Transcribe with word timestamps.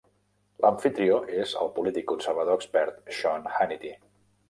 L'amfitrió 0.63 1.19
és 1.43 1.53
el 1.65 1.71
polític 1.77 2.09
conservador 2.15 2.61
expert 2.65 3.01
Sean 3.19 3.51
Hannity. 3.59 3.97